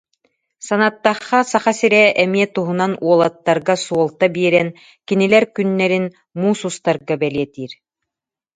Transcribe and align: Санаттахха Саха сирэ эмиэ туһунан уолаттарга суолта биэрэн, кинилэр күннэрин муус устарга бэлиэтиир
Санаттахха 0.67 1.39
Саха 1.51 1.73
сирэ 1.79 2.03
эмиэ 2.23 2.45
туһунан 2.55 2.93
уолаттарга 3.05 3.75
суолта 3.85 4.25
биэрэн, 4.35 4.69
кинилэр 5.07 5.43
күннэрин 5.55 6.05
муус 6.39 6.61
устарга 6.69 7.15
бэлиэтиир 7.21 7.71